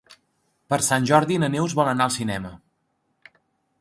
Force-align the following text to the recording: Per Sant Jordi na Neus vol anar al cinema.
Per 0.73 0.79
Sant 0.87 1.05
Jordi 1.11 1.37
na 1.43 1.49
Neus 1.57 1.77
vol 1.81 1.91
anar 1.93 2.07
al 2.09 2.17
cinema. 2.19 2.53